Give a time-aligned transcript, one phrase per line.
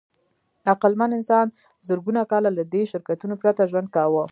[0.73, 1.47] عقلمن انسان
[1.87, 4.19] زرګونه کاله له دې شرکتونو پرته ژوند کاوه.